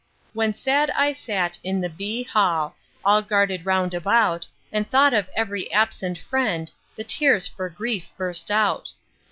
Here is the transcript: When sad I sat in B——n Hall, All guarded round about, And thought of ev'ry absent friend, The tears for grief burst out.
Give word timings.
When 0.33 0.51
sad 0.55 0.89
I 0.95 1.13
sat 1.13 1.59
in 1.63 1.87
B——n 1.95 2.25
Hall, 2.27 2.75
All 3.05 3.21
guarded 3.21 3.67
round 3.67 3.93
about, 3.93 4.47
And 4.71 4.89
thought 4.89 5.13
of 5.13 5.29
ev'ry 5.35 5.71
absent 5.71 6.17
friend, 6.17 6.71
The 6.95 7.03
tears 7.03 7.47
for 7.47 7.69
grief 7.69 8.09
burst 8.17 8.49
out. 8.49 8.93